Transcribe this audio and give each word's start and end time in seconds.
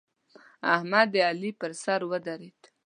احمد 0.75 1.07
د 1.13 1.15
علي 1.29 1.51
پر 1.59 1.71
سر 1.83 1.99
ودرېد. 2.09 2.61